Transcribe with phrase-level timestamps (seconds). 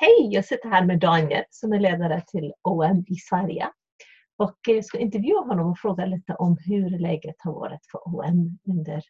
[0.00, 3.70] Hej, jag sitter här med Daniel som är ledare till OM i Sverige.
[4.36, 8.58] Och jag ska intervjua honom och fråga lite om hur läget har varit för OM
[8.68, 9.02] under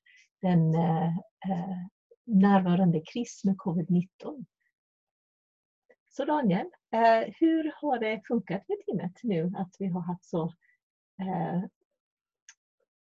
[0.43, 1.09] den eh,
[1.49, 1.77] eh,
[2.27, 4.45] närvarande kris med covid-19.
[6.09, 10.43] Så Daniel, eh, hur har det funkat med teamet nu att vi har haft så
[11.23, 11.63] eh,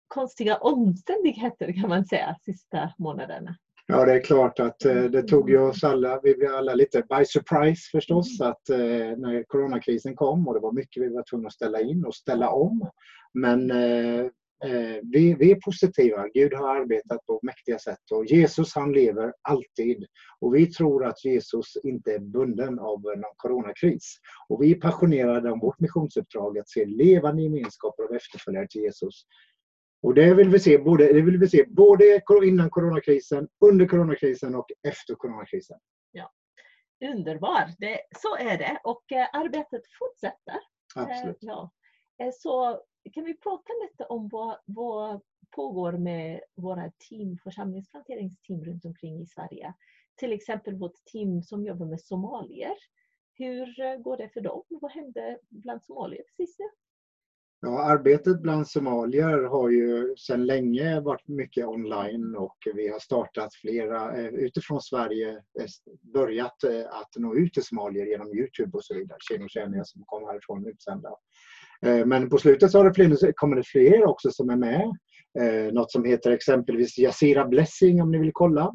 [0.08, 3.56] konstiga omständigheter kan man säga sista månaderna?
[3.90, 7.02] Ja, det är klart att eh, det tog ju oss alla, vi blev alla lite
[7.08, 8.50] by surprise förstås, mm.
[8.50, 12.04] att eh, när coronakrisen kom och det var mycket vi var tvungna att ställa in
[12.04, 12.90] och ställa om.
[13.34, 14.26] Men eh,
[15.02, 16.28] vi, vi är positiva.
[16.34, 20.04] Gud har arbetat på mäktiga sätt och Jesus han lever alltid.
[20.40, 24.16] Och vi tror att Jesus inte är bunden av någon coronakris.
[24.48, 29.24] Och vi är passionerade om vårt missionsuppdrag att se levande gemenskaper av efterföljare till Jesus
[30.02, 34.54] och det vill vi se både, det vill vi se både innan coronakrisen, under coronakrisen
[34.54, 35.78] och efter coronakrisen.
[36.12, 36.32] Ja.
[37.00, 37.74] Underbar!
[37.78, 40.58] Det, så är det och eh, arbetet fortsätter.
[40.94, 41.42] Absolut.
[41.42, 41.70] Eh, ja.
[42.18, 42.82] Eh, så
[43.12, 49.26] kan vi prata lite om vad, vad pågår med våra team, församlingsplanteringsteam runt omkring i
[49.26, 49.74] Sverige.
[50.16, 52.76] Till exempel vårt team som jobbar med somalier.
[53.34, 54.62] Hur eh, går det för dem?
[54.68, 56.64] Vad hände bland somalier precis nu?
[57.60, 63.54] Ja, arbetet bland somalier har ju sedan länge varit mycket online och vi har startat
[63.54, 65.42] flera eh, utifrån Sverige,
[66.14, 69.18] börjat eh, att nå ut till somalier genom Youtube och så vidare.
[69.28, 71.08] Kinokänningar som kommer härifrån utsända.
[71.86, 74.92] Eh, men på slutet så har det kommit fler också som är med.
[75.72, 78.72] Något som heter exempelvis Yasira Blessing om ni vill kolla.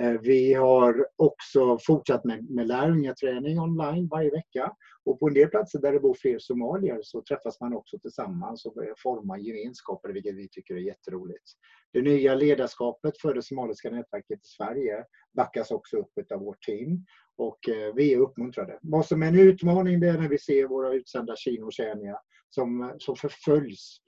[0.00, 4.72] Eh, vi har också fortsatt med, med lärjungaträning online varje vecka.
[5.04, 8.64] Och på en del platser där det bor fler somalier så träffas man också tillsammans
[8.66, 11.44] och börjar forma gemenskaper, vilket vi tycker är jätteroligt.
[11.92, 15.04] Det nya ledarskapet för det somaliska nätverket i Sverige
[15.36, 17.04] backas också upp av vårt team
[17.36, 18.78] och eh, vi är uppmuntrade.
[18.82, 22.18] Vad som är en utmaning det är när vi ser våra utsända Kinotjäniga
[22.50, 23.98] som, som förföljs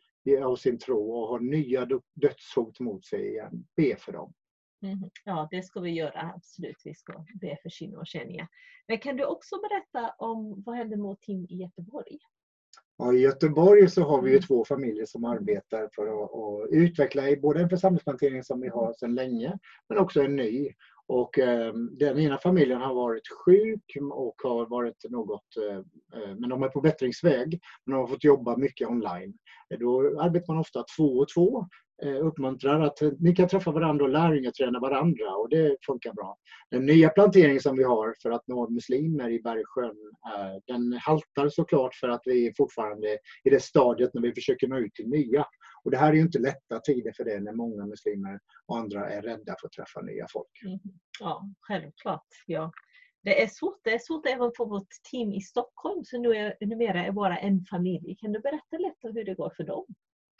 [0.44, 3.66] av sin tro och har nya dödshot mot sig igen.
[3.76, 4.32] Be för dem.
[4.82, 5.10] Mm.
[5.24, 6.76] Ja, det ska vi göra absolut.
[6.84, 8.48] Vi ska be för Kina och Kenya.
[8.88, 12.18] Men kan du också berätta om vad händer med team i Göteborg?
[12.96, 14.46] Ja, I Göteborg så har vi ju mm.
[14.46, 19.14] två familjer som arbetar för att, att utveckla både en församlingsplantering som vi har sedan
[19.14, 19.58] länge,
[19.88, 20.70] men också en ny.
[21.06, 25.76] Och eh, den ena familjen har varit sjuk och har varit något, eh,
[26.20, 27.60] eh men de är på bättringsväg.
[27.86, 29.34] Men de har fått jobba mycket online.
[29.80, 31.68] Då arbetar man ofta två och två
[32.04, 36.36] Eh, uppmuntrar att ni kan träffa varandra och lärjungaträna varandra och det funkar bra.
[36.70, 39.96] Den nya planteringen som vi har för att nå muslimer i Bergsjön,
[40.34, 44.68] eh, den haltar såklart för att vi är fortfarande i det stadiet när vi försöker
[44.68, 45.46] nå ut till nya.
[45.84, 49.10] Och det här är ju inte lätta tider för det när många muslimer och andra
[49.10, 50.62] är rädda för att träffa nya folk.
[50.64, 50.78] Mm.
[51.20, 52.26] Ja, självklart.
[52.46, 52.72] Ja.
[53.22, 56.56] Det är svårt, det är svårt även för vårt team i Stockholm, som nu är,
[56.60, 58.16] numera är bara en familj.
[58.20, 59.86] Kan du berätta lite hur det går för dem?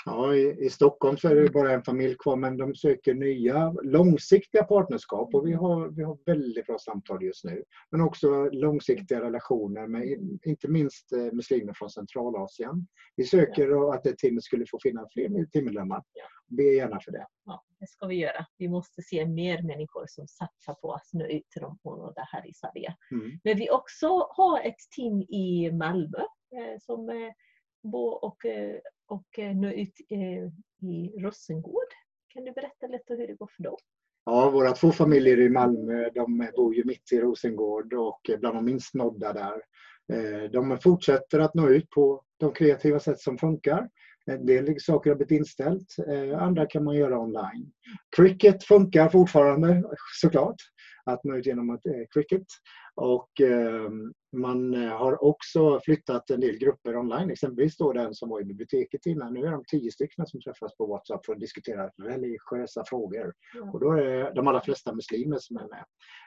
[0.07, 3.75] Ja, i, i, Stockholm så är det bara en familj kvar men de söker nya
[3.83, 7.65] långsiktiga partnerskap och vi har, vi har väldigt bra samtal just nu.
[7.91, 10.03] Men också långsiktiga relationer med
[10.45, 12.87] inte minst eh, muslimer från Centralasien.
[13.17, 13.95] Vi söker ja.
[13.95, 16.03] att det teamet skulle få finna fler teammedlemmar.
[16.13, 16.25] Ja.
[16.57, 17.27] Be gärna för det.
[17.45, 18.47] Ja, det ska vi göra.
[18.59, 22.49] Vi måste se mer människor som satsar på att nå ut till de områden här
[22.49, 22.97] i Sverige.
[23.11, 23.41] Mm.
[23.45, 26.19] Men vi också har ett team i Malmö
[26.57, 27.33] eh, som
[27.85, 30.45] bo och eh, och eh, nå ut eh,
[30.89, 31.89] i Rosengård.
[32.29, 33.77] Kan du berätta lite hur det går för dem?
[34.27, 38.65] Ja, våra två familjer i Malmö de bor ju mitt i Rosengård och bland de
[38.65, 39.63] minst nådda där.
[40.49, 43.89] De fortsätter att nå ut på de kreativa sätt som funkar.
[44.27, 45.97] En del saker har blivit inställt,
[46.39, 47.73] andra kan man göra online.
[48.17, 49.83] Cricket funkar fortfarande
[50.21, 50.57] såklart,
[51.05, 51.79] att nå ut genom
[52.15, 52.47] cricket.
[52.95, 58.29] Och ehm, man eh, har också flyttat en del grupper online, exempelvis då den som
[58.29, 59.35] var i biblioteket innan.
[59.35, 63.35] Nu är de tio stycken som träffas på WhatsApp för att diskutera religiösa frågor.
[63.55, 63.71] Ja.
[63.73, 65.85] Och då är de allra flesta muslimer som är med.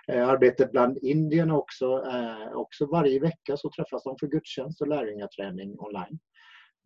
[0.08, 4.88] Eh, arbetet bland Indien också, eh, också varje vecka så träffas de för gudstjänst och
[4.88, 6.20] lärjungaträning online.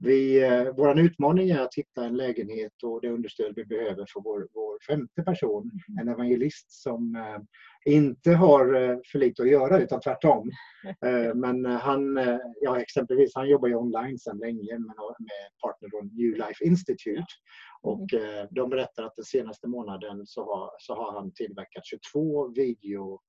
[0.04, 4.22] Vi, eh, vår utmaning är att hitta en lägenhet och det understöd vi behöver för
[4.22, 6.00] vår, vår femte person, mm.
[6.00, 7.42] en evangelist som eh,
[7.94, 10.52] inte har eh, för lite att göra utan tvärtom.
[11.06, 15.90] Eh, men han, eh, ja, exempelvis, han jobbar ju online sedan länge med, med partner
[16.04, 17.26] New Life Institute.
[17.82, 18.48] Och mm.
[18.52, 23.20] de berättar att den senaste månaden så har, så har han tillverkat 22 video eh,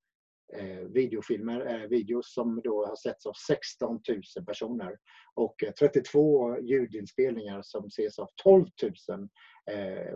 [0.94, 4.00] videofilmer, videos som då har setts av 16
[4.36, 4.96] 000 personer
[5.34, 8.66] och 32 ljudinspelningar som ses av 12
[9.08, 9.28] 000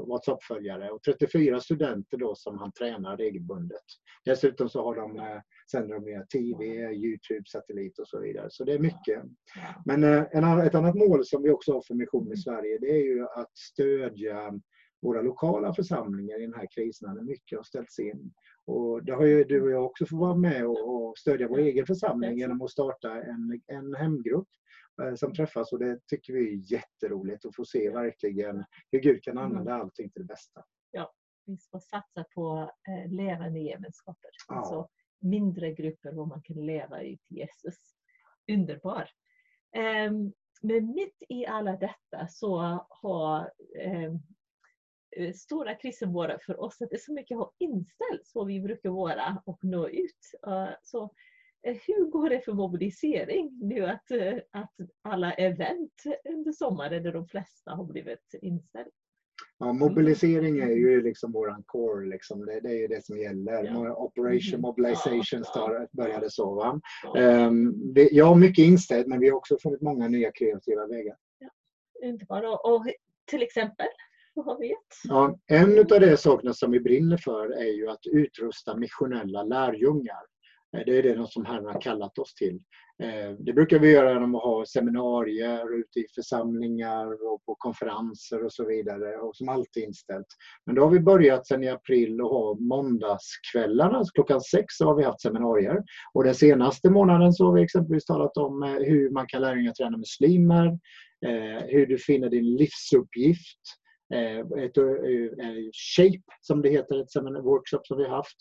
[0.09, 3.85] WhatsApp-följare och 34 studenter då som han tränar regelbundet.
[4.25, 5.41] Dessutom så har de,
[5.71, 8.47] sänder de via TV, Youtube, satellit och så vidare.
[8.51, 9.23] Så det är mycket.
[9.85, 13.25] Men ett annat mål som vi också har för Mission i Sverige det är ju
[13.25, 14.61] att stödja
[15.03, 18.33] våra lokala församlingar i den här krisen när mycket har ställts in.
[18.65, 21.59] Och det har ju du och jag också fått vara med och, och stödja vår
[21.59, 24.49] egen församling genom att starta en, en hemgrupp
[25.03, 29.23] eh, som träffas och det tycker vi är jätteroligt att få se verkligen hur Gud
[29.23, 29.83] kan använda mm.
[29.83, 30.65] allting till det bästa.
[30.91, 31.13] Ja,
[31.47, 34.31] vi ska satsa på eh, levande gemenskaper.
[34.49, 34.55] Ja.
[34.55, 34.89] Alltså
[35.21, 37.79] mindre grupper där man kan leva ut Jesus.
[38.53, 39.11] Underbar!
[40.09, 40.33] Um,
[40.63, 43.51] men mitt i alla detta så har
[43.87, 44.13] um, Eh,
[45.35, 48.91] stora krisen vara för oss att det är så mycket har inställts vad vi brukar
[48.91, 50.21] vara och nå ut.
[50.83, 51.03] Så
[51.67, 57.13] eh, hur går det för mobilisering nu att, eh, att alla event under sommaren, där
[57.13, 58.91] de flesta har blivit inställda?
[59.59, 62.47] Ja, mobilisering är ju liksom våran core, liksom.
[62.47, 63.65] det, det, är ju det som gäller.
[63.65, 63.97] Ja.
[63.97, 64.61] Operation mm.
[64.61, 66.55] Mobilization ja, började så.
[66.55, 66.81] Va?
[67.15, 67.47] Ja.
[67.47, 71.17] Um, vi, jag har mycket inställt men vi har också funnit många nya kreativa vägar.
[71.39, 71.49] Ja.
[72.03, 72.57] Inte bara.
[72.57, 72.87] Och
[73.31, 73.87] till exempel?
[75.09, 80.23] Ja, en av de sakerna som vi brinner för är ju att utrusta missionella lärjungar.
[80.77, 82.61] Eh, det är det som Herren har kallat oss till.
[83.03, 88.45] Eh, det brukar vi göra genom att ha seminarier ute i församlingar och på konferenser
[88.45, 90.27] och så vidare och som alltid inställt.
[90.67, 94.03] Men då har vi börjat sedan i april att ha måndagskvällarna.
[94.15, 95.83] Klockan sex har vi haft seminarier
[96.15, 99.73] och den senaste månaden så har vi exempelvis talat om eh, hur man kan lära
[99.73, 100.79] träna muslimer,
[101.67, 103.61] hur du finner din livsuppgift,
[104.15, 108.37] Eh, ett, eh, Shape, som det heter, ett workshop som vi har haft.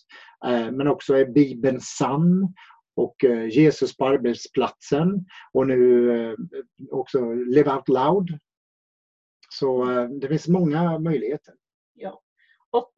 [0.45, 2.53] Eh, men också är Bibeln sann
[2.95, 3.15] och
[3.51, 6.35] Jesus på arbetsplatsen och nu
[6.91, 8.39] också Live Out Loud.
[9.50, 9.85] Så
[10.21, 11.53] det finns många möjligheter.
[11.94, 12.21] Ja.
[12.71, 12.94] Och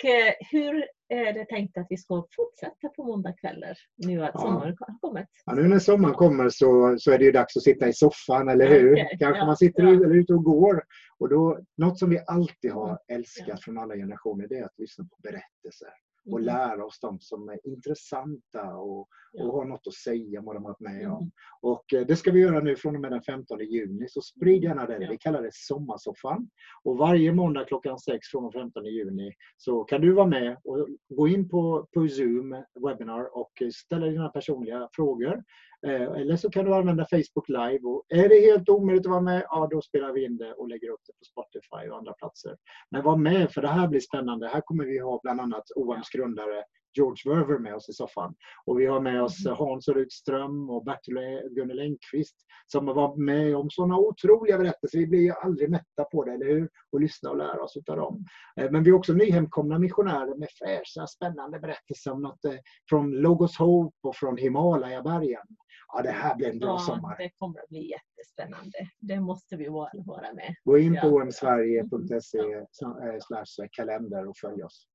[0.51, 4.39] hur är det tänkt att vi ska fortsätta på måndagskvällar nu att ja.
[4.39, 5.27] sommaren har kommit?
[5.45, 8.49] Ja, nu när sommaren kommer så, så är det ju dags att sitta i soffan,
[8.49, 8.93] eller hur?
[8.93, 9.17] Okay.
[9.17, 9.45] Kanske ja.
[9.45, 9.89] man sitter ja.
[9.89, 10.83] eller ute och går.
[11.19, 15.03] Och då, något som vi alltid har älskat från alla generationer det är att lyssna
[15.03, 15.89] på berättelser
[16.27, 16.45] och mm.
[16.45, 19.07] lära oss de som är intressanta och,
[19.39, 21.11] och har något att säga om vad de har varit med mm.
[21.11, 21.31] om.
[21.61, 24.63] Och eh, det ska vi göra nu från och med den 15 juni, så sprid
[24.63, 24.97] gärna det.
[25.01, 25.09] Ja.
[25.11, 26.49] Vi kallar det Sommarsoffan.
[26.83, 30.87] Och varje måndag klockan 6 från den 15 juni så kan du vara med och
[31.09, 35.43] gå in på, på Zoom webinar och ställa dina personliga frågor.
[35.87, 37.79] Eh, eller så kan du använda Facebook Live.
[37.83, 40.67] Och är det helt omöjligt att vara med, ja då spelar vi in det och
[40.67, 42.57] lägger upp det på Spotify och andra platser.
[42.91, 44.47] Men var med för det här blir spännande.
[44.47, 48.35] Här kommer vi ha bland annat OMs grundare George Werver med oss i soffan.
[48.65, 49.57] Och vi har med oss mm.
[49.57, 51.17] Hans Rydström och Bertil
[51.55, 52.35] Gunnel Engqvist
[52.67, 54.99] som har varit med om sådana otroliga berättelser.
[54.99, 56.69] Vi blir ju aldrig mätta på det, eller hur?
[56.91, 58.25] Och lyssna och lära oss av dem.
[58.59, 62.53] Eh, men vi har också nyhemkomna missionärer med fräscha, spännande berättelser om något eh,
[62.89, 65.47] från Logos Hope och från Himalaya-bergen.
[65.93, 67.17] Ja, det här blir en bra ja, sommar.
[67.17, 68.77] Det kommer att bli jättespännande.
[68.99, 70.55] Det måste vi vara med.
[70.63, 74.87] Gå in på omsverige.se eh, kalender och följ oss.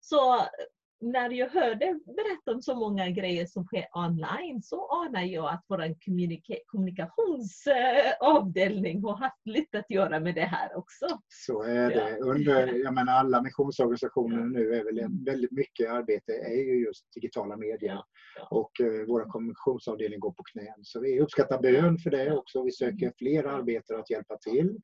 [0.00, 0.40] Så
[1.00, 5.64] när jag hörde berätta om så många grejer som sker online så anar jag att
[5.68, 5.94] vår
[6.66, 11.06] kommunikationsavdelning har haft lite att göra med det här också.
[11.28, 12.18] Så är det.
[12.20, 17.56] Under, jag menar, alla missionsorganisationer nu är väl väldigt mycket arbete är ju just digitala
[17.56, 18.02] medier.
[18.50, 20.78] Och uh, vår kommunikationsavdelning går på knän.
[20.82, 22.62] Så vi uppskattar bön för det också.
[22.62, 24.80] Vi söker fler arbetare att hjälpa till.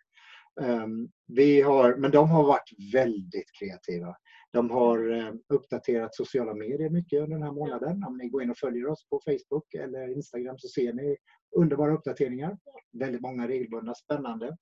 [0.60, 4.16] Um, vi har, men de har varit väldigt kreativa.
[4.52, 8.04] De har ehm, uppdaterat sociala medier mycket under den här månaden.
[8.04, 11.16] Om ni går in och följer oss på Facebook eller Instagram så ser ni
[11.56, 12.58] underbara uppdateringar.
[12.98, 14.56] Väldigt många regelbundna, spännande.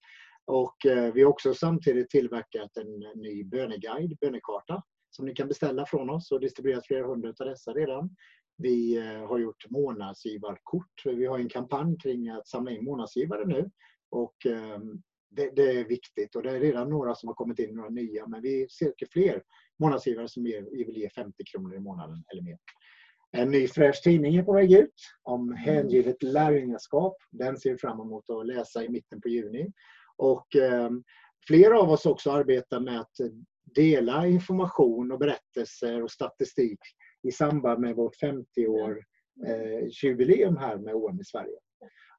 [0.47, 5.87] Och eh, vi har också samtidigt tillverkat en ny böneguide, bönekarta, som ni kan beställa
[5.87, 8.17] från oss och distribuerat flera hundra av dessa redan.
[8.57, 11.05] Vi eh, har gjort månadsgivarkort.
[11.05, 13.71] Vi har en kampanj kring att samla in månadsgivare nu.
[14.11, 17.75] Och ehm, det, det, är viktigt och det är redan några som har kommit in,
[17.75, 19.43] några nya, men vi söker fler
[19.79, 22.59] månadsgivare som vill ge 50 kronor i månaden eller mer.
[23.33, 27.17] En ny fräsch tidning är på väg ut om hängivet lärjungaskap.
[27.31, 29.73] Den ser vi fram emot att läsa i mitten på juni.
[30.17, 30.91] Och eh,
[31.47, 33.15] flera av oss också arbetar med att
[33.75, 36.79] dela information och berättelser och statistik
[37.23, 39.05] i samband med vårt 50 år
[39.47, 41.59] eh, jubileum här med OM i Sverige.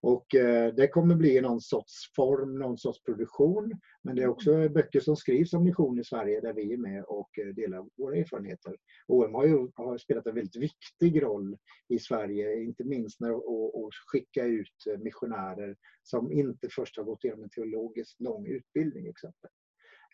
[0.01, 3.71] Och eh, det kommer bli någon sorts form, någon sorts produktion.
[4.03, 7.03] Men det är också böcker som skrivs om mission i Sverige där vi är med
[7.03, 8.75] och eh, delar våra erfarenheter.
[9.07, 11.57] OM har ju har spelat en väldigt viktig roll
[11.89, 17.43] i Sverige, inte minst när att skicka ut missionärer som inte först har gått igenom
[17.43, 19.49] en teologiskt lång utbildning exempel.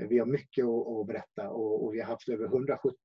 [0.10, 2.98] Vi har mycket att, berätta och, och vi har haft över 170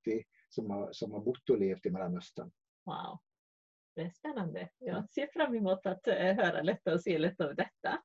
[0.49, 2.51] som har, som har bott och levt i Mellanöstern.
[2.85, 3.19] Wow.
[3.95, 4.69] Det är spännande.
[4.79, 8.03] Jag ser fram emot att eh, höra lite och se lite av detta.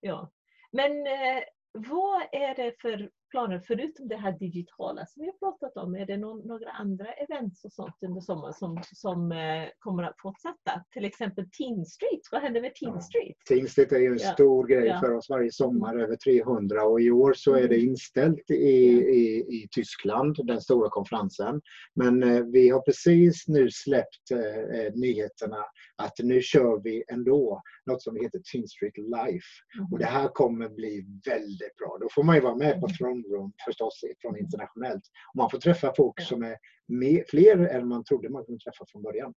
[0.00, 0.30] Ja.
[0.72, 5.76] Men eh, vad är det för planer förutom det här digitala som vi har pratat
[5.76, 5.94] om?
[5.94, 10.20] Är det någon, några andra events och sånt under sommaren som, som eh, kommer att
[10.22, 10.84] fortsätta?
[10.92, 12.20] Till exempel Teen Street.
[12.32, 13.36] Vad händer med Teen Street?
[13.48, 13.54] Ja.
[13.54, 14.32] Teen Street är ju en ja.
[14.32, 15.00] stor grej ja.
[15.00, 17.88] för oss varje sommar, över 300 och i år så är det mm.
[17.88, 21.60] inställt i, i, i Tyskland, den stora konferensen.
[21.94, 25.64] Men eh, vi har precis nu släppt eh, eh nyheterna
[25.96, 29.46] att nu kör vi ändå något som heter Teen Street Life.
[29.78, 29.92] Mm.
[29.92, 31.98] Och det här kommer bli väldigt bra.
[32.00, 32.96] Då får man ju vara med på mm.
[32.96, 35.02] Throne Room förstås från internationellt.
[35.34, 36.56] Man får träffa folk som är
[36.88, 39.34] mer, fler än man trodde man kunde träffa från början.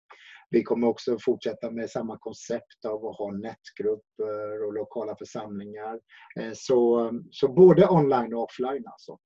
[0.51, 6.01] Vi kommer också fortsätta med samma koncept av att ha nätgrupper och lokala församlingar.
[6.41, 9.19] Eh, så, så både online och offline alltså.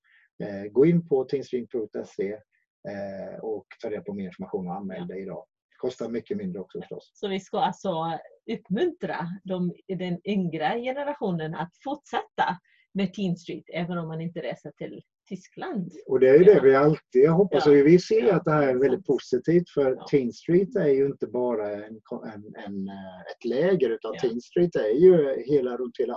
[0.42, 5.22] Eh, gå in på teamstream.se eh, och ta reda på mer information och anmäl dig
[5.22, 5.46] idag.
[5.76, 7.10] Kostar mycket mindre också förstås.
[7.14, 8.18] Så vi ska alltså
[8.52, 12.58] uppmuntra de, den yngre generationen att fortsätta
[12.96, 15.92] med Teen Street även om man inte reser till Tyskland.
[16.06, 17.66] Och det är ju det vi alltid hoppas.
[17.66, 17.72] Ja.
[17.72, 20.06] Och vi ser att det här är väldigt positivt för ja.
[20.10, 22.00] Teen Street är ju inte bara en,
[22.34, 22.88] en, en
[23.32, 24.20] ett läger utan ja.
[24.20, 26.16] Teen Street är ju hela, runt hela,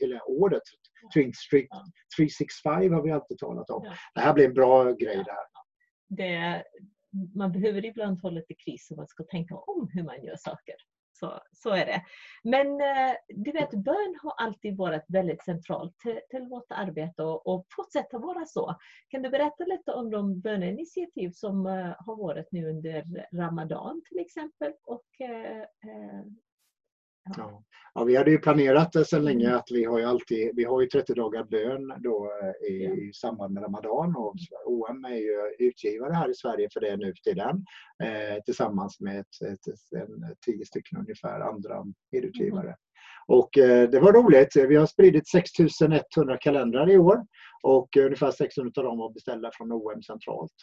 [0.00, 0.62] hela året.
[1.14, 1.68] Teen Street
[2.16, 3.82] 365 har vi alltid talat om.
[4.14, 5.46] Det här blir en bra grej där.
[6.08, 6.64] Det,
[7.34, 10.74] man behöver ibland ha lite kris och man ska tänka om hur man gör saker.
[11.20, 12.02] Så, så är det.
[12.44, 17.46] Men eh, du vet, bön har alltid varit väldigt centralt till, till vårt arbete och,
[17.46, 18.74] och fortsätter vara så.
[19.08, 24.18] Kan du berätta lite om de böneinitiativ som eh, har varit nu under Ramadan till
[24.18, 25.47] exempel och eh,
[28.08, 30.86] vi hade ju planerat det sedan länge att vi har ju alltid, vi har ju
[30.86, 32.94] 30 dagar bön då eh, i, ja.
[32.94, 34.34] i samband med Ramadan och
[34.66, 37.64] OM är ju utgivare här i Sverige för det nu för tiden
[38.02, 42.66] eh, tillsammans med ett, ett, en, tio stycken ungefär andra medutgivare.
[42.66, 42.76] Mm.
[43.26, 44.56] Och eh, det var roligt.
[44.56, 47.26] Vi har spridit 6100 kalendrar i år
[47.62, 50.54] och ungefär 600 av dem var beställda från OM centralt.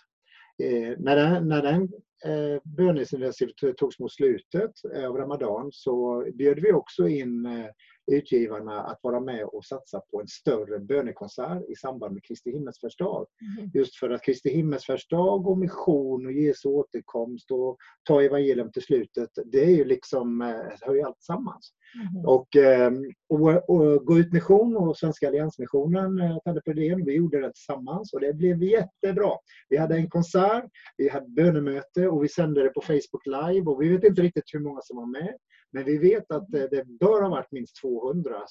[0.64, 1.82] Eh, när den, när den
[2.26, 4.72] eh, böneinitiativet togs mot slutet
[5.06, 7.66] av Ramadan så bjöd vi också in eh,
[8.12, 13.26] utgivarna att vara med och satsa på en större bönekonsert i samband med Kristi himmelsfärdsdag.
[13.58, 13.72] Mm.
[13.74, 19.30] Just för att Kristi himmelsfärdsdag och mission och Jesu återkomst och ta evangelium till slutet,
[19.46, 20.42] det är ju liksom,
[20.82, 21.74] hör ju allt sammans.
[21.96, 22.26] Mm.
[22.26, 27.06] Och, ehm, och, och, Gå ut mission och Svenska alliansmissionen eh, hade på idén.
[27.06, 29.32] Vi gjorde det tillsammans och det blev jättebra.
[29.70, 30.66] Vi hade en konsert,
[30.98, 34.54] vi hade bönemöte och vi sände det på Facebook live och vi vet inte riktigt
[34.54, 35.38] hur många som var med.
[35.72, 38.42] Men vi vet att eh, det bör ha varit minst 200 eh,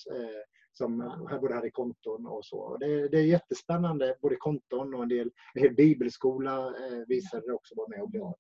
[0.72, 2.76] som både hade konton och så.
[2.80, 7.52] Det, det är jättespännande, både konton och en del, en hel bibelskola eh, visade det
[7.52, 8.34] också var med och bad.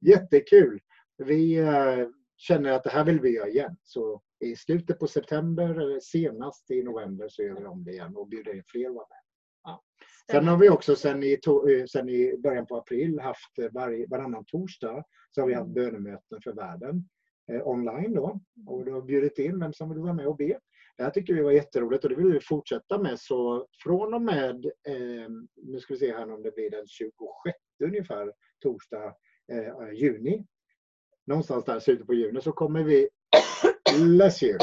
[0.00, 0.80] Jättekul!
[1.16, 1.60] Vi
[2.46, 3.76] känner att det här vill vi göra igen.
[3.82, 8.16] Så i slutet på september eller senast i november så gör vi om det igen
[8.16, 9.18] och bjuder in fler att vara med.
[9.64, 9.82] Ja.
[10.30, 14.06] Sen har vi också sen i, eh, sen i början på april haft eh, varje,
[14.06, 15.74] varannan torsdag så har vi haft mm.
[15.74, 17.08] bönemöten för världen
[17.52, 20.58] eh, online då och då har bjudit in vem som vill vara med och be.
[20.96, 24.22] Det här tycker vi var jätteroligt och det vill vi fortsätta med så från och
[24.22, 27.14] med, eh, nu ska vi se här om det blir den 26
[27.84, 28.32] ungefär,
[28.62, 29.14] torsdag
[29.52, 30.46] eh, juni
[31.26, 33.08] någonstans där slutet på juni så kommer vi,
[33.98, 34.58] bless you,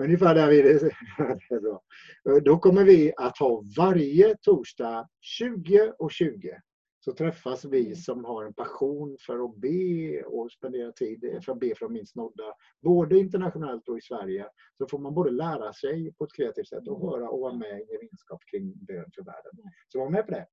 [0.00, 0.60] ungefär där vi
[2.34, 2.40] är.
[2.40, 6.60] Då kommer vi att ha varje torsdag 20 och 20
[7.04, 11.60] så träffas vi som har en passion för att be och spendera tid för att
[11.60, 12.54] be för de minst nådda.
[12.82, 14.46] Både internationellt och i Sverige.
[14.78, 17.80] Så får man både lära sig på ett kreativt sätt och höra och vara med
[17.80, 19.52] i gemenskap kring bön för världen.
[19.88, 20.46] Så var med på det.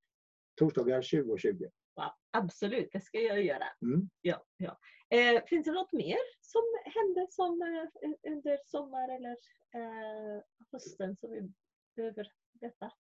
[0.56, 1.70] Torsdagar 20 och 20.
[2.00, 3.66] Wow, absolut, det ska jag göra.
[3.82, 4.10] Mm.
[4.22, 4.78] Ja, ja.
[5.10, 9.36] Eh, finns det något mer som hände som, eh, under sommar eller
[9.76, 10.42] eh,
[10.72, 11.52] hösten som vi
[11.96, 12.28] behöver
[12.62, 12.92] veta?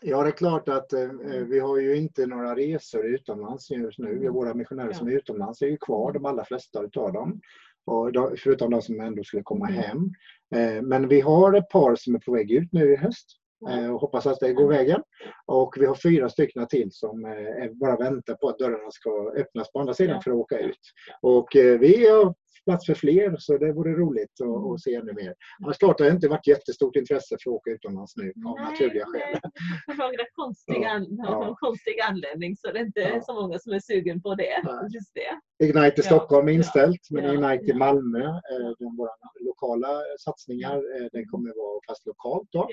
[0.00, 1.50] Ja, det är klart att eh, mm.
[1.50, 4.12] vi har ju inte några resor utomlands just nu.
[4.12, 4.32] Mm.
[4.32, 4.94] Våra missionärer ja.
[4.94, 7.40] som är utomlands är ju kvar, de allra flesta utav dem.
[7.84, 9.82] Och då, förutom de som ändå skulle komma mm.
[9.82, 10.10] hem.
[10.54, 13.37] Eh, men vi har ett par som är på väg ut nu i höst.
[13.70, 15.02] Eh, och hoppas att det går vägen.
[15.46, 19.72] Och vi har fyra stycken till som eh, bara väntar på att dörrarna ska öppnas
[19.72, 20.80] på andra sidan för att åka ut.
[21.22, 22.34] Och eh, vi har
[22.68, 24.72] plats för fler så det vore roligt att, mm.
[24.72, 25.34] att se ännu mer.
[25.64, 28.64] Annars klart det har inte varit jättestort intresse för att åka utomlands nu av nej,
[28.64, 29.40] naturliga skäl.
[29.86, 31.38] För några konstiga, ja.
[31.38, 33.20] någon konstig anledning så det är inte ja.
[33.22, 34.62] så många som är sugen på det.
[34.94, 35.64] Just det.
[35.64, 39.10] Ignite i Stockholm är inställt men Ignite i Malmö, eh, våra
[39.40, 39.88] lokala
[40.24, 42.48] satsningar, eh, den kommer vara fast lokalt.
[42.52, 42.68] Då.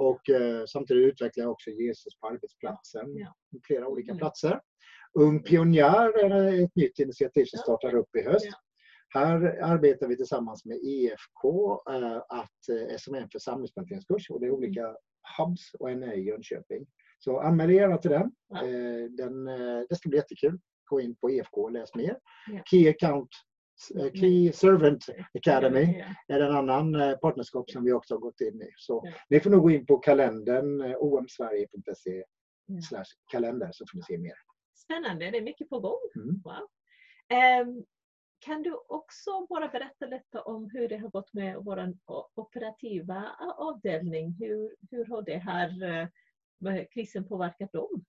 [0.00, 3.16] Och eh, samtidigt utvecklar jag också Jesus på arbetsplatsen.
[3.16, 3.34] Ja.
[3.66, 4.18] Flera olika mm.
[4.18, 4.60] platser.
[5.18, 8.46] Ung pionjär är ett nytt initiativ som startar upp i höst.
[9.08, 11.44] Här arbetar vi tillsammans med EFK
[11.90, 14.96] eh, att, eh, som är en församlingsplanteringskurs och det är olika mm.
[15.38, 16.86] hubs och en är i Jönköping.
[17.18, 18.30] Så anmäl er till den.
[18.48, 18.66] Ja.
[18.66, 19.48] Eh, den.
[19.48, 20.58] Eh, det ska bli jättekul.
[20.84, 22.18] Gå in på EFK och läs mer.
[22.52, 22.62] Ja.
[22.70, 23.30] Key Account
[24.14, 28.72] Key Servant Academy är en annan eh, partnerskap som vi också har gått in i.
[28.76, 32.24] Så ni får nog gå in på kalendern eh, omsverige.se
[33.30, 34.34] kalender så får ni se mer.
[34.74, 35.98] Spännande, det är mycket på gång.
[36.16, 36.42] Mm.
[36.44, 36.68] Wow.
[37.66, 37.84] Um,
[38.38, 41.94] kan du också bara berätta lite om hur det har gått med vår
[42.34, 44.36] operativa avdelning?
[44.38, 46.08] Hur, hur har det här
[46.90, 48.04] krisen påverkat dem?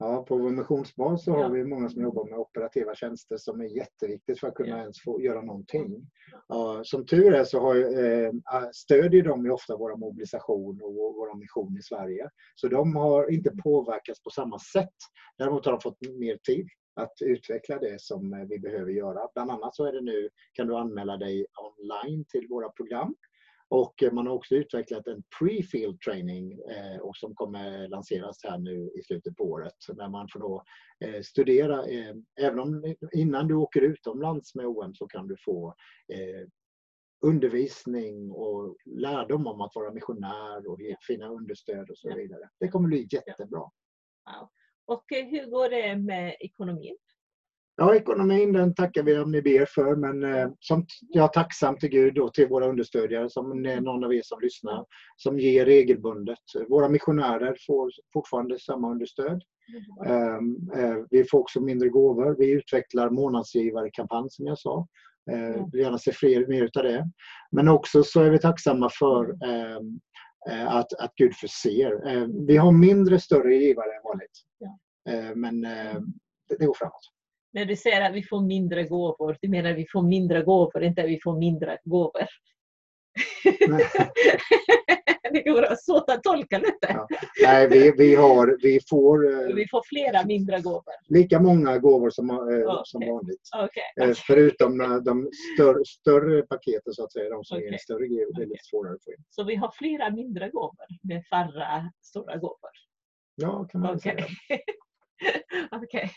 [0.00, 3.64] Ja, på vår missionsbas så har vi många som jobbar med operativa tjänster som är
[3.64, 6.10] jätteviktigt för att kunna ens få göra någonting.
[6.48, 8.32] Ja, som tur är så har, eh,
[8.72, 12.30] stödjer de ju ofta vår mobilisation och vår mission i Sverige.
[12.54, 14.96] Så de har inte påverkats på samma sätt.
[15.38, 19.28] Däremot har de fått mer tid att utveckla det som vi behöver göra.
[19.34, 23.14] Bland annat så är det nu, kan du anmäla dig online till våra program.
[23.70, 28.90] Och man har också utvecklat en pre-field training eh, och som kommer lanseras här nu
[28.98, 29.74] i slutet på året.
[29.88, 30.62] Där man får då
[31.04, 35.74] eh, studera, eh, även om innan du åker utomlands med OM så kan du få
[36.12, 36.48] eh,
[37.26, 42.48] undervisning och lärdom om att vara missionär och finna understöd och så vidare.
[42.60, 43.60] Det kommer bli jättebra.
[43.60, 44.48] Wow.
[44.86, 46.96] Och eh, hur går det med ekonomin?
[47.80, 51.78] Ja, ekonomin den tackar vi om ni ber för, men eh, som jag är tacksam
[51.78, 54.84] till Gud och till våra understödjare, som är någon av er som lyssnar,
[55.16, 56.38] som ger regelbundet.
[56.68, 59.42] Våra missionärer får fortfarande samma understöd.
[60.06, 60.70] Mm.
[60.74, 62.36] Eh, vi får också mindre gåvor.
[62.38, 64.86] Vi utvecklar månadsgivarkampanj som jag sa.
[65.30, 67.10] Eh, vill gärna se fler, mer utav det.
[67.50, 70.00] Men också så är vi tacksamma för ehm,
[70.50, 72.08] eh, att, att Gud förser.
[72.08, 74.44] Eh, vi har mindre större givare än vanligt.
[74.58, 74.78] Ja.
[75.34, 75.60] Men
[76.48, 77.17] det går framåt
[77.52, 80.82] när du säger att vi får mindre gåvor, du menar att vi får mindre gåvor,
[80.82, 82.26] inte att vi får mindre gåvor?
[85.32, 86.78] det går svårt att tolka lite.
[86.88, 87.08] Ja.
[87.42, 90.94] Nej, vi, vi, har, vi, får, eh, vi får flera mindre gåvor.
[91.08, 92.82] Lika många gåvor som, eh, okay.
[92.84, 93.48] som vanligt.
[93.64, 94.08] Okay.
[94.10, 97.68] Eh, förutom de större, större paketen, så att säga, de som okay.
[97.68, 99.24] är en större gåva, det är lite svårare att få in.
[99.30, 102.70] Så vi har flera mindre gåvor med färre stora gåvor?
[103.34, 104.24] Ja, kan man säga.
[105.70, 106.10] Okej, okay.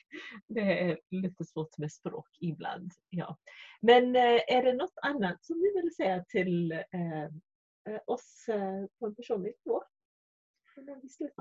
[0.48, 2.92] det är lite svårt med språk ibland.
[3.10, 3.38] Ja.
[3.82, 8.86] Men eh, är det något annat som ni vill säga till eh, eh oss eh,
[9.00, 9.84] på en personlig nivå?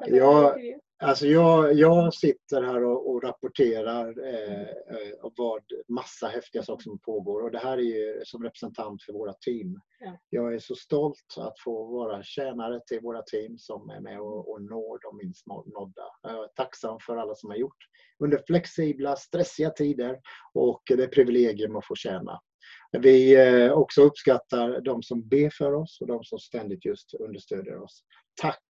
[0.07, 0.57] Ja,
[1.03, 6.99] alltså jag, jag sitter här och, och rapporterar eh, eh, vad massa häftiga saker som
[6.99, 9.81] pågår och det här är ju som representant för våra team.
[10.01, 10.19] Ja.
[10.31, 14.51] Jag är så stolt att få vara tjänare till våra team som är med och,
[14.51, 16.03] och når de minst nådda.
[16.23, 17.85] Jag är tacksam för alla som har gjort
[18.19, 20.21] under flexibla, stressiga tider
[20.55, 22.41] och det är privilegium att få tjäna.
[22.99, 27.83] Vi eh, också uppskattar de som ber för oss och de som ständigt just understödjer
[27.83, 28.05] oss.
[28.41, 28.63] Tack!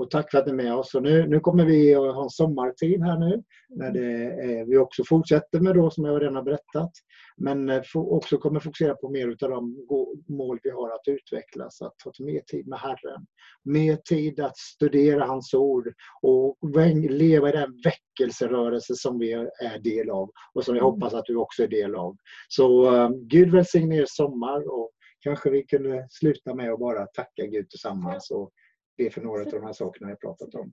[0.00, 0.94] Och tack för att ni är med oss.
[0.94, 3.42] Och nu, nu kommer vi att ha en sommartid här nu.
[3.68, 6.90] När det, eh, vi också fortsätter med då, som jag redan har berättat.
[7.36, 9.86] Men eh, också kommer fokusera på mer av de
[10.28, 11.82] mål vi har att utvecklas.
[11.82, 13.26] Att ta mer tid med Herren.
[13.64, 16.56] Mer tid att studera hans ord och
[17.10, 20.30] leva i den väckelserörelse som vi är del av.
[20.54, 20.92] Och som jag mm.
[20.92, 22.16] hoppas att du också är del av.
[22.48, 24.72] Så um, Gud välsigne er sommar.
[24.74, 28.30] Och kanske vi kunde sluta med att bara tacka Gud tillsammans.
[28.30, 28.50] Och
[29.04, 30.72] be för några av de här sakerna jag pratat om.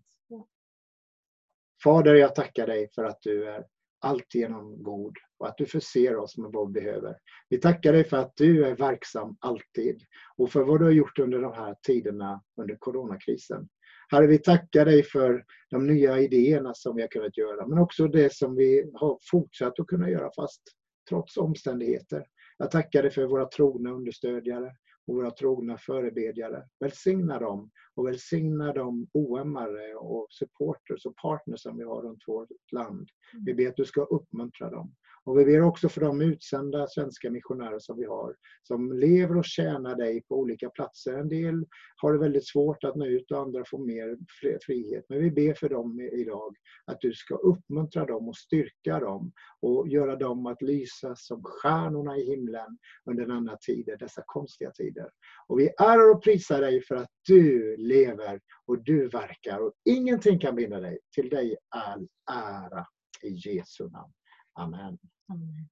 [1.84, 3.66] Fader, jag tackar dig för att du är
[4.00, 7.18] alltigenom god och att du förser oss med vad vi behöver.
[7.50, 10.02] Vi tackar dig för att du är verksam alltid
[10.38, 13.70] och för vad du har gjort under de här tiderna under coronakrisen.
[14.10, 18.08] Herre, vi tackar dig för de nya idéerna som vi har kunnat göra, men också
[18.08, 20.62] det som vi har fortsatt att kunna göra fast
[21.10, 22.26] trots omständigheter.
[22.58, 24.72] Jag tackar dig för våra trogna understödjare
[25.08, 26.64] och våra trogna förebedjare.
[26.80, 32.72] Välsigna dem och välsigna de OM-are och supporters och partners som vi har runt vårt
[32.72, 33.10] land.
[33.46, 34.96] Vi ber att du ska uppmuntra dem
[35.28, 39.46] och vi ber också för de utsända svenska missionärer som vi har, som lever och
[39.46, 41.14] tjänar dig på olika platser.
[41.14, 44.18] En del har det väldigt svårt att nå ut och andra får mer
[44.66, 45.06] frihet.
[45.10, 49.88] Men vi ber för dem idag att du ska uppmuntra dem och styrka dem och
[49.88, 52.78] göra dem att lysa som stjärnorna i himlen
[53.10, 55.10] under denna tider, dessa konstiga tider.
[55.48, 60.40] Och vi ärar och prisar dig för att du lever och du verkar och ingenting
[60.40, 61.00] kan binda dig.
[61.16, 62.86] Till dig all ära
[63.24, 64.14] i Jesu namn.
[64.60, 64.98] Amen.
[65.32, 65.70] Amen.